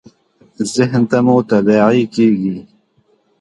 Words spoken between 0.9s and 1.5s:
ته مو